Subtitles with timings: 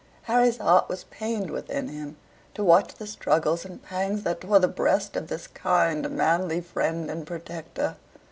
[0.23, 2.15] Harry's heart was pained within him,
[2.55, 7.07] to watch the struggles and pangs that tore the breast of this kind, manly friend
[7.11, 7.97] and protector.